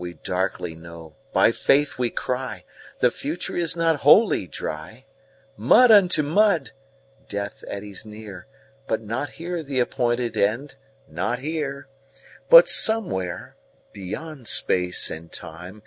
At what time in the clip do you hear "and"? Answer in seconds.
15.10-15.30